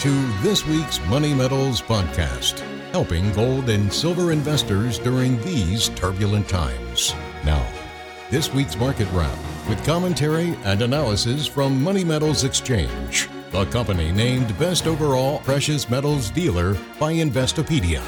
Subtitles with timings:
[0.00, 0.10] to
[0.42, 2.58] this week's Money Metals podcast,
[2.92, 7.14] helping gold and silver investors during these turbulent times.
[7.46, 7.66] Now,
[8.30, 9.38] this week's market wrap
[9.70, 16.28] with commentary and analysis from Money Metals Exchange, the company named Best Overall Precious Metals
[16.28, 18.02] Dealer by Investopedia.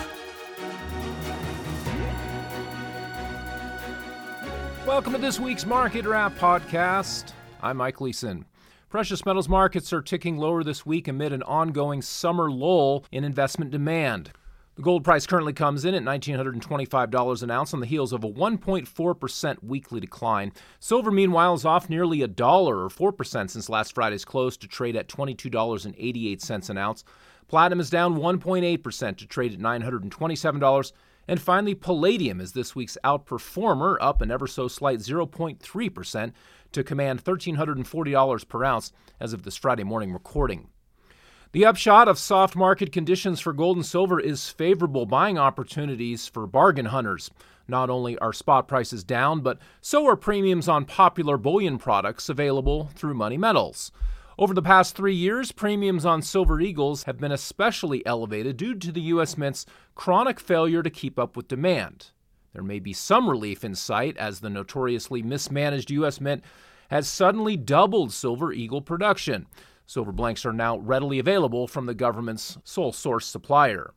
[4.87, 7.33] Welcome to this week's Market Wrap podcast.
[7.63, 8.45] I'm Mike Gleason.
[8.89, 13.71] Precious metals markets are ticking lower this week amid an ongoing summer lull in investment
[13.71, 14.31] demand.
[14.77, 18.31] The gold price currently comes in at $1,925 an ounce on the heels of a
[18.31, 20.53] 1.4% weekly decline.
[20.81, 24.97] Silver, meanwhile, is off nearly a dollar or 4% since last Friday's close to trade
[24.97, 27.05] at $22.88 an ounce.
[27.47, 30.93] Platinum is down 1.8% to trade at $927.
[31.29, 36.33] And finally, palladium is this week's outperformer, up an ever so slight 0.3%
[36.73, 40.71] to command $1,340 per ounce as of this Friday morning recording.
[41.53, 46.47] The upshot of soft market conditions for gold and silver is favorable buying opportunities for
[46.47, 47.31] bargain hunters.
[47.67, 52.91] Not only are spot prices down, but so are premiums on popular bullion products available
[52.95, 53.93] through Money Metals.
[54.41, 58.93] Over the past three years, premiums on Silver Eagles have been especially elevated due to
[58.93, 59.37] the U.S.
[59.37, 62.13] Mint's chronic failure to keep up with demand.
[62.53, 66.21] There may be some relief in sight as the notoriously mismanaged U.S.
[66.21, 66.45] Mint
[66.89, 69.49] has suddenly doubled Silver Eagle production.
[69.87, 73.93] Silver blanks are now readily available from the government's sole source supplier.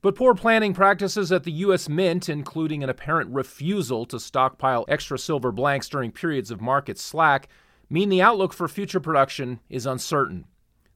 [0.00, 1.90] But poor planning practices at the U.S.
[1.90, 7.48] Mint, including an apparent refusal to stockpile extra silver blanks during periods of market slack,
[7.94, 10.46] mean the outlook for future production is uncertain.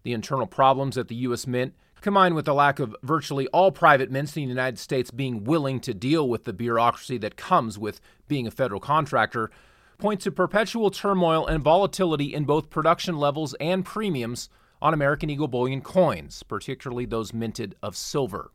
[0.03, 1.47] The internal problems at the U.S.
[1.47, 5.45] Mint combined with the lack of virtually all private mints in the United States being
[5.45, 9.49] willing to deal with the bureaucracy that comes with being a federal contractor,
[9.99, 14.49] point to perpetual turmoil and volatility in both production levels and premiums
[14.83, 18.51] on American Eagle bullion coins, particularly those minted of silver.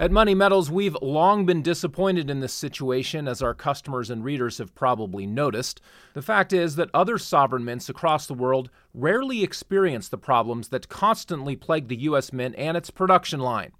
[0.00, 4.56] At Money Metals, we've long been disappointed in this situation, as our customers and readers
[4.56, 5.78] have probably noticed.
[6.14, 10.88] The fact is that other sovereign mints across the world rarely experience the problems that
[10.88, 12.32] constantly plague the U.S.
[12.32, 13.72] Mint and its production line.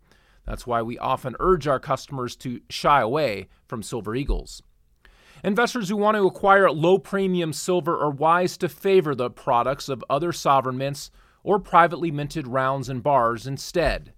[0.44, 4.62] That's why we often urge our customers to shy away from Silver Eagles.
[5.42, 10.04] Investors who want to acquire low premium silver are wise to favor the products of
[10.10, 11.10] other sovereign mints
[11.42, 14.12] or privately minted rounds and bars instead.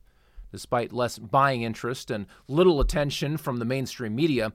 [0.52, 4.52] Despite less buying interest and little attention from the mainstream media,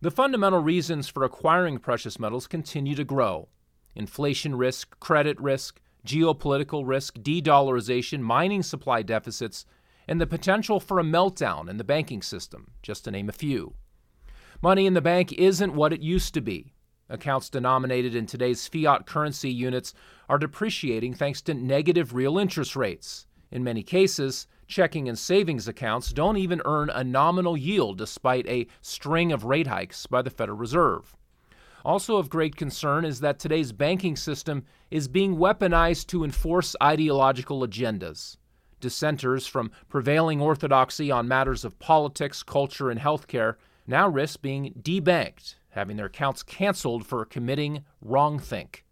[0.00, 3.48] the fundamental reasons for acquiring precious metals continue to grow.
[3.96, 9.64] Inflation risk, credit risk, geopolitical risk, de dollarization, mining supply deficits,
[10.06, 13.74] and the potential for a meltdown in the banking system, just to name a few.
[14.62, 16.74] Money in the bank isn't what it used to be.
[17.08, 19.94] Accounts denominated in today's fiat currency units
[20.28, 23.26] are depreciating thanks to negative real interest rates.
[23.50, 28.66] In many cases, checking and savings accounts don't even earn a nominal yield despite a
[28.82, 31.16] string of rate hikes by the Federal Reserve.
[31.84, 37.66] Also of great concern is that today's banking system is being weaponized to enforce ideological
[37.66, 38.36] agendas.
[38.80, 43.54] Dissenters from prevailing orthodoxy on matters of politics, culture, and healthcare
[43.86, 48.82] now risk being debanked, having their accounts canceled for committing wrongthink.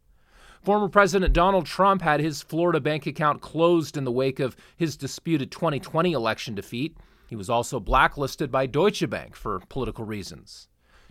[0.63, 4.97] Former President Donald Trump had his Florida bank account closed in the wake of his
[4.97, 6.97] disputed 2020 election defeat.
[7.29, 10.69] He was also blacklisted by Deutsche Bank for political reasons.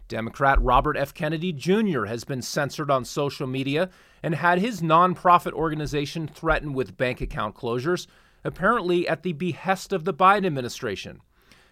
[0.08, 1.14] Democrat Robert F.
[1.14, 2.06] Kennedy Jr.
[2.06, 3.90] has been censored on social media
[4.22, 8.06] and had his nonprofit organization threatened with bank account closures,
[8.44, 11.22] apparently at the behest of the Biden administration.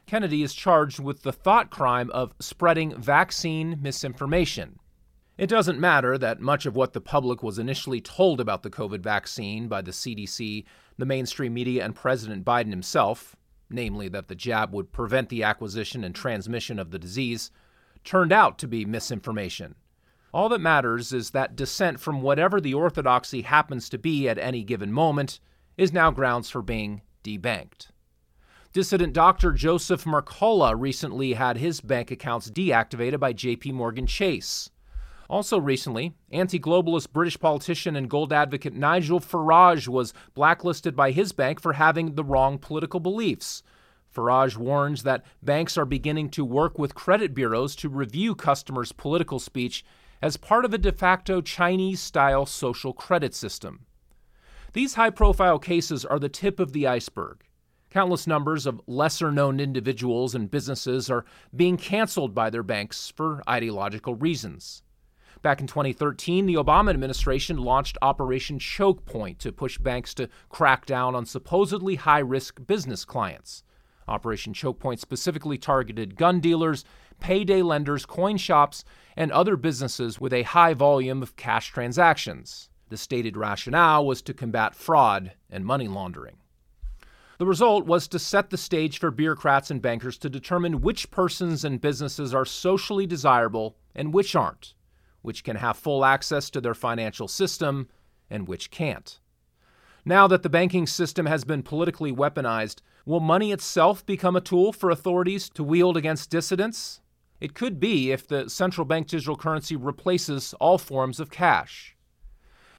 [0.08, 4.80] Kennedy is charged with the thought crime of spreading vaccine misinformation.
[5.36, 9.00] It doesn't matter that much of what the public was initially told about the COVID
[9.00, 10.64] vaccine by the CDC,
[10.98, 13.36] the mainstream media, and President Biden himself,
[13.68, 17.50] namely that the jab would prevent the acquisition and transmission of the disease,
[18.04, 19.74] turned out to be misinformation.
[20.34, 24.64] All that matters is that dissent from whatever the orthodoxy happens to be at any
[24.64, 25.40] given moment
[25.78, 27.88] is now grounds for being debanked.
[28.72, 29.52] Dissident Dr.
[29.52, 34.70] Joseph Mercola recently had his bank accounts deactivated by JP Morgan Chase.
[35.34, 41.32] Also, recently, anti globalist British politician and gold advocate Nigel Farage was blacklisted by his
[41.32, 43.64] bank for having the wrong political beliefs.
[44.16, 49.40] Farage warns that banks are beginning to work with credit bureaus to review customers' political
[49.40, 49.84] speech
[50.22, 53.88] as part of a de facto Chinese style social credit system.
[54.74, 57.44] These high profile cases are the tip of the iceberg.
[57.90, 61.26] Countless numbers of lesser known individuals and businesses are
[61.56, 64.84] being canceled by their banks for ideological reasons.
[65.44, 70.86] Back in 2013, the Obama administration launched Operation Choke Point to push banks to crack
[70.86, 73.66] down on supposedly high risk business clients.
[74.08, 76.86] Operation Choke Point specifically targeted gun dealers,
[77.20, 78.86] payday lenders, coin shops,
[79.18, 82.70] and other businesses with a high volume of cash transactions.
[82.88, 86.38] The stated rationale was to combat fraud and money laundering.
[87.38, 91.66] The result was to set the stage for bureaucrats and bankers to determine which persons
[91.66, 94.74] and businesses are socially desirable and which aren't,
[95.24, 97.90] which can have full access to their financial system
[98.30, 99.20] and which can't.
[100.06, 104.72] Now that the banking system has been politically weaponized, will money itself become a tool
[104.72, 107.02] for authorities to wield against dissidents?
[107.40, 111.96] It could be if the central bank digital currency replaces all forms of cash.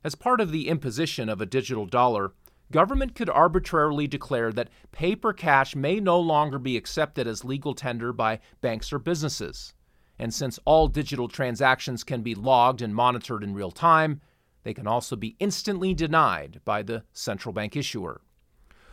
[0.02, 2.32] As part of the imposition of a digital dollar,
[2.70, 8.12] government could arbitrarily declare that paper cash may no longer be accepted as legal tender
[8.12, 9.73] by banks or businesses.
[10.18, 14.20] And since all digital transactions can be logged and monitored in real time,
[14.62, 18.20] they can also be instantly denied by the central bank issuer.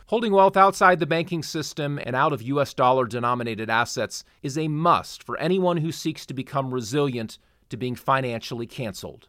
[0.06, 2.74] Holding wealth outside the banking system and out of U.S.
[2.74, 7.38] dollar denominated assets is a must for anyone who seeks to become resilient
[7.70, 9.28] to being financially canceled.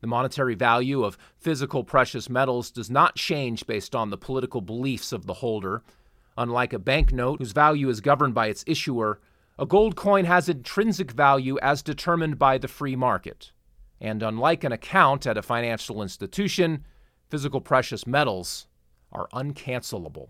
[0.00, 5.12] The monetary value of physical precious metals does not change based on the political beliefs
[5.12, 5.82] of the holder.
[6.38, 9.20] Unlike a banknote, whose value is governed by its issuer,
[9.60, 13.52] a gold coin has intrinsic value as determined by the free market.
[14.00, 16.86] And unlike an account at a financial institution,
[17.28, 18.66] physical precious metals
[19.12, 20.28] are uncancelable.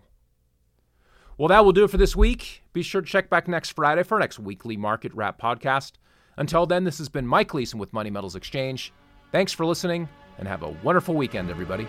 [1.37, 2.61] Well, that will do it for this week.
[2.73, 5.93] Be sure to check back next Friday for our next weekly Market Wrap podcast.
[6.35, 8.91] Until then, this has been Mike Gleason with Money Metals Exchange.
[9.31, 11.87] Thanks for listening and have a wonderful weekend, everybody.